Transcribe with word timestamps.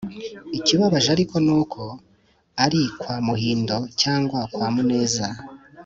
ikibabaje 0.57 1.09
ariko 1.15 1.35
ni 1.45 1.51
uko 1.59 1.81
ari 2.63 2.81
kwa 2.99 3.15
muhindo 3.25 3.77
cyangwa 4.01 4.39
kwa 4.53 4.67
muneza, 4.75 5.27